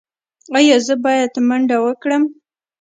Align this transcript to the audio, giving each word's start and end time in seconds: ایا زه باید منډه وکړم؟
ایا 0.57 0.77
زه 0.87 0.95
باید 1.05 1.33
منډه 1.47 1.77
وکړم؟ 1.85 2.23